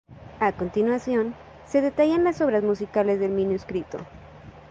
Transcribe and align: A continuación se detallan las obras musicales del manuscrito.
A 0.39 0.53
continuación 0.53 1.35
se 1.67 1.81
detallan 1.81 2.23
las 2.23 2.41
obras 2.41 2.63
musicales 2.63 3.19
del 3.19 3.33
manuscrito. 3.33 3.99